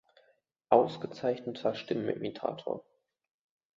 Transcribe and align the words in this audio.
Ausgezeichneter 0.69 1.75
Stimmenimitator. 1.75 2.83